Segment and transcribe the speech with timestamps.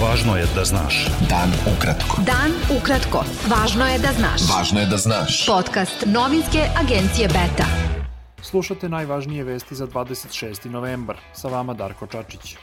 [0.00, 1.06] Važno je da znaš.
[1.28, 2.22] Dan ukratko.
[2.24, 3.20] Dan ukratko.
[3.52, 4.46] Važno je da znaš.
[4.48, 5.42] Važno je da znaš.
[5.46, 7.66] Podcast novinske agencije Beta.
[8.42, 10.70] Slušate najvažnije vesti za 26.
[10.72, 11.20] novembar.
[11.36, 12.56] Sa vama Darko Čačić.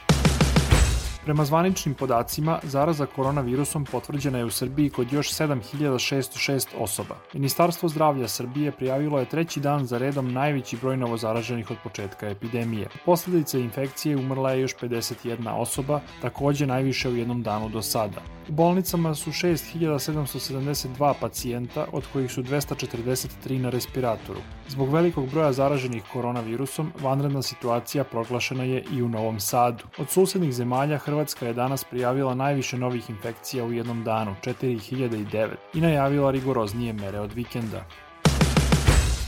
[1.28, 7.16] Prema zvaničnim podacima, zaraza koronavirusom potvrđena je u Srbiji kod još 7606 osoba.
[7.32, 12.88] Ministarstvo zdravlja Srbije prijavilo je treći dan za redom najveći broj novozaraženih od početka epidemije.
[13.04, 18.20] Posledice infekcije umrla je još 51 osoba, takođe najviše u jednom danu do sada.
[18.48, 24.40] U bolnicama su 6772 pacijenta, od kojih su 243 na respiratoru.
[24.68, 29.84] Zbog velikog broja zaraženih koronavirusom, vanredna situacija proglašena je i u Novom Sadu.
[29.98, 35.80] Od susednih zemalja Hrvatska je danas prijavila najviše novih infekcija u jednom danu, 4009, i
[35.80, 37.84] najavila rigoroznije mere od vikenda.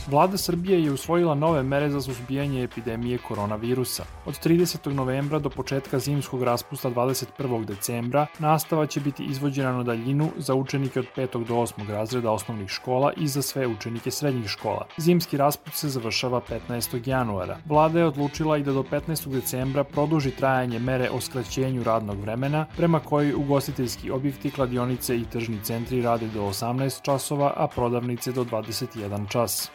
[0.07, 4.03] Vlada Srbije je usvojila nove mere za suzbijanje epidemije koronavirusa.
[4.25, 4.93] Od 30.
[4.93, 7.65] novembra do početka zimskog raspusta 21.
[7.65, 11.45] decembra nastava će biti izvođena na daljinu za učenike od 5.
[11.45, 11.89] do 8.
[11.89, 14.85] razreda osnovnih škola i za sve učenike srednjih škola.
[14.97, 17.09] Zimski raspust se završava 15.
[17.09, 17.57] januara.
[17.65, 19.29] Vlada je odlučila i da do 15.
[19.29, 25.59] decembra produži trajanje mere o skraćenju radnog vremena, prema kojoj ugostiteljski objekti, kladionice i tržni
[25.63, 29.71] centri rade do 18 časova, a prodavnice do 21 čas.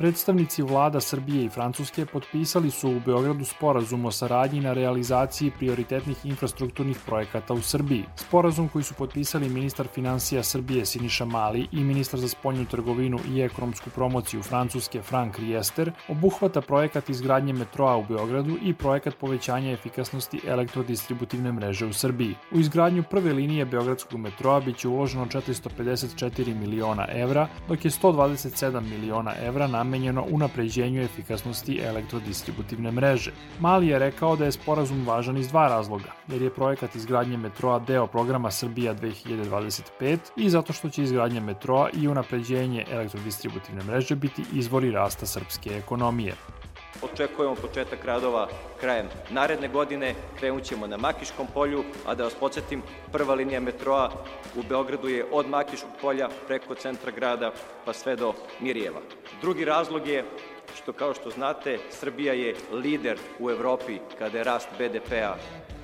[0.00, 6.26] Predstavnici vlada Srbije i Francuske potpisali su u Beogradu sporazum o saradnji na realizaciji prioritetnih
[6.26, 8.04] infrastrukturnih projekata u Srbiji.
[8.16, 13.40] Sporazum koji su potpisali ministar financija Srbije Siniša Mali i ministar za spoljnu trgovinu i
[13.40, 20.40] ekonomsku promociju Francuske Frank Riester obuhvata projekat izgradnje metroa u Beogradu i projekat povećanja efikasnosti
[20.46, 22.34] elektrodistributivne mreže u Srbiji.
[22.52, 29.34] U izgradnju prve linije Beogradskog metroa biće uloženo 454 miliona evra, dok je 127 miliona
[29.42, 33.32] evra namenjeno namenjeno unapređenju efikasnosti elektrodistributivne mreže.
[33.60, 37.78] Mali je rekao da je sporazum važan iz dva razloga, jer je projekat izgradnje metroa
[37.78, 44.44] deo programa Srbija 2025 i zato što će izgradnja metroa i unapređenje elektrodistributivne mreže biti
[44.52, 46.34] izvori rasta srpske ekonomije.
[47.02, 48.48] Očekujemo početak radova
[48.80, 54.10] krajem naredne godine, krenut ćemo na Makiškom polju, a da vas podsjetim, prva linija metroa
[54.56, 57.52] u Beogradu je od Makiškog polja preko centra grada
[57.84, 59.00] pa sve do Mirjeva.
[59.40, 60.24] Drugi razlog je
[60.76, 65.34] što, kao što znate, Srbija je lider u Evropi kada je rast BDP-a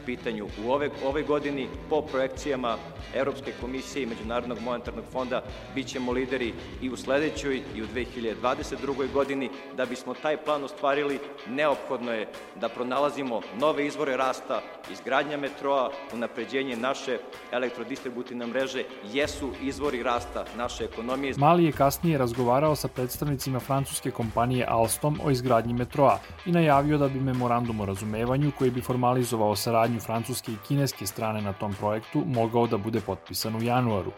[0.06, 1.68] pitanju u ove, ove godini.
[1.90, 2.76] Po projekcijama
[3.14, 5.42] Europske komisije i Međunarodnog monetarnog fonda
[5.74, 6.52] bit ćemo lideri
[6.82, 9.12] i u sledećoj i u 2022.
[9.12, 9.50] godini.
[9.76, 11.18] Da bismo taj plan ostvarili,
[11.48, 12.28] neophodno je
[12.60, 14.62] da pronalazimo nove izvore rasta,
[14.92, 17.18] izgradnja metroa, unapređenje naše
[17.52, 21.34] elektrodistributivne mreže jesu izvori rasta naše ekonomije.
[21.36, 27.08] Mali je kasnije razgovarao sa predstavnicima francuske kompanije Alstom o izgradnji metroa i najavio da
[27.08, 31.74] bi memorandum o razumevanju koji bi formalizovao saradnju saradnju francuske i kineske strane na tom
[31.74, 34.12] projektu mogao da bude potpisan u januaru.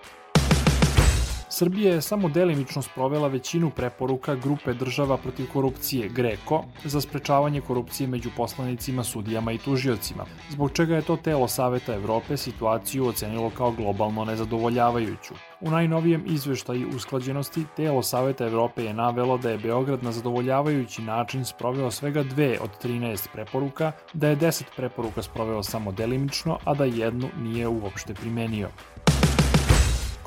[1.51, 8.07] Srbija je samo delimično sprovela većinu preporuka grupe država protiv korupcije GRECO za sprečavanje korupcije
[8.07, 13.71] među poslanicima, sudijama i tužiocima, zbog čega je to telo Saveta Evrope situaciju ocenilo kao
[13.71, 15.35] globalno nezadovoljavajuću.
[15.61, 21.45] U najnovijem izveštaju usklađenosti, telo Saveta Evrope je navelo da je Beograd na zadovoljavajući način
[21.45, 26.85] sproveo svega dve od 13 preporuka, da je 10 preporuka sproveo samo delimično, a da
[26.85, 28.69] jednu nije uopšte primenio.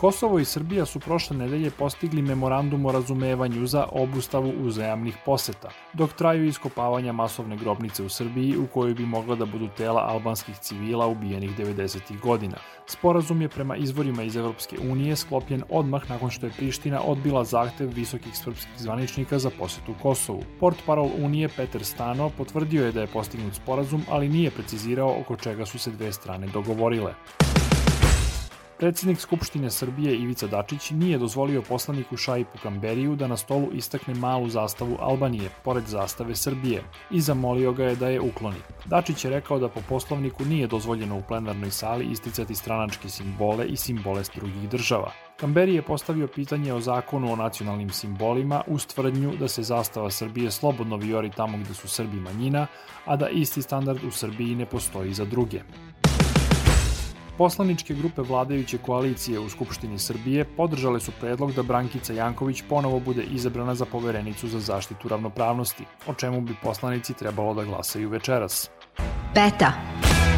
[0.02, 6.14] Kosovo i Srbija su prošle nedelje postigli memorandum o razumevanju za obustavu uzajamnih poseta, dok
[6.14, 11.08] traju iskopavanja masovne grobnice u Srbiji u kojoj bi mogla da budu tela albanskih civila
[11.08, 12.20] ubijenih 90.
[12.20, 12.58] godina.
[12.86, 17.90] Sporazum je prema izvorima iz Evropske unije sklopljen odmah nakon što je Priština odbila zahtev
[17.90, 20.44] visokih srpskih zvaničnika za posetu Kosovu.
[20.60, 25.36] Port parol Unije Peter Stano potvrdio je da je postignut sporazum, ali nije precizirao oko
[25.36, 27.14] čega su se dve strane dogovorile.
[28.82, 34.50] Predsednik Skupštine Srbije Ivica Dačić nije dozvolio poslaniku Šaipu Kamberiju da na stolu istakne malu
[34.50, 36.82] zastavu Albanije, pored zastave Srbije,
[37.12, 38.58] i zamolio ga je da je ukloni.
[38.86, 43.78] Dačić je rekao da po poslovniku nije dozvoljeno u plenarnoj sali isticati stranačke simbole i
[43.78, 45.12] simbole drugih država.
[45.38, 50.52] Kamberi je postavio pitanje o zakonu o nacionalnim simbolima uz tvrdnju da se zastava Srbije
[50.52, 52.68] slobodno viori tamo gde su Srbi manjina,
[53.06, 55.62] a da isti standard u Srbiji ne postoji za druge.
[57.38, 63.24] Poslaničke grupe vladajuće koalicije u Skupštini Srbije podržale su predlog da Brankica Janković ponovo bude
[63.24, 68.70] izabrana za poverenicu za zaštitu ravnopravnosti, o čemu bi poslanici trebalo da glasaju večeras.
[69.36, 69.74] Beta.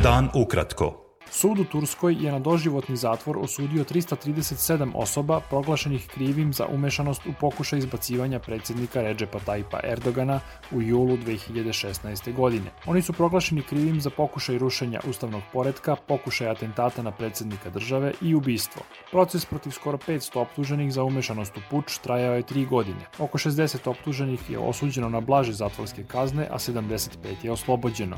[0.04, 1.03] Dan ukratko.
[1.36, 7.34] Sud u Turskoj je na doživotni zatvor osudio 337 osoba proglašenih krivim za umešanost u
[7.40, 10.40] pokušaj izbacivanja predsednika Redžepa Tajpa Erdogana
[10.72, 12.34] u julu 2016.
[12.34, 12.72] godine.
[12.86, 18.36] Oni su proglašeni krivim za pokušaj rušenja ustavnog poredka, pokušaj atentata na predsednika države i
[18.36, 18.82] ubistvo.
[19.12, 23.06] Proces protiv skoro 500 optuženih za umešanost u puč trajao je tri godine.
[23.20, 27.10] Oko 60 optuženih je osuđeno na blaže zatvorske kazne, a 75
[27.44, 28.18] je oslobođeno.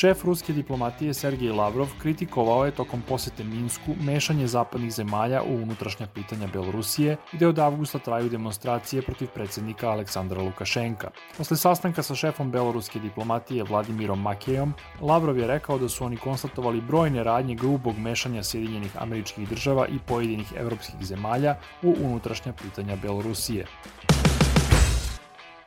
[0.00, 6.06] Šef ruske diplomatije Sergej Lavrov kritikovao je tokom posete Minsku mešanje zapadnih zemalja u unutrašnja
[6.14, 11.10] pitanja Belorusije, gde od avgusta traju demonstracije protiv predsednika Aleksandra Lukašenka.
[11.36, 16.80] Posle sastanka sa šefom beloruske diplomatije Vladimirom Makejom, Lavrov je rekao da su oni konstatovali
[16.80, 23.66] brojne radnje grubog mešanja Sjedinjenih američkih država i pojedinih evropskih zemalja u unutrašnja pitanja Belorusije.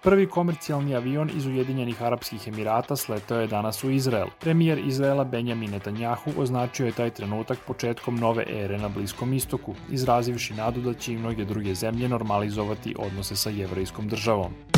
[0.04, 4.28] Prvi komercijalni avion iz Ujedinjenih Arapskih Emirata sletao je danas u Izrael.
[4.40, 10.54] Premijer Izraela Benjamin Netanjahu označio je taj trenutak početkom nove ere na Bliskom istoku, izrazivši
[10.54, 14.73] nadu da će i mnoge druge zemlje normalizovati odnose sa jevrejskom državom.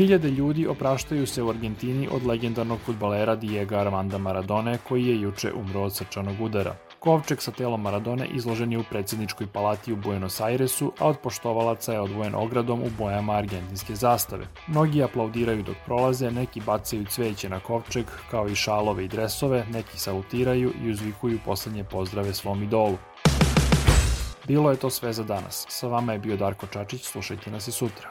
[0.00, 5.52] Hiljade ljudi opraštaju se u Argentini od legendarnog futbalera Diego Armanda Maradone koji je juče
[5.52, 6.76] umro od srčanog udara.
[6.98, 11.92] Kovčeg sa telom Maradone izložen je u predsjedničkoj palati u Buenos Airesu, a od poštovalaca
[11.92, 14.46] je odvojen ogradom u bojama argentinske zastave.
[14.66, 19.98] Mnogi aplaudiraju dok prolaze, neki bacaju cveće na kovčeg, kao i šalove i dresove, neki
[19.98, 22.96] salutiraju i uzvikuju poslednje pozdrave svom idolu.
[24.46, 25.66] Bilo je to sve za danas.
[25.68, 28.10] Sa vama je bio Darko Čačić, slušajte nas i sutra.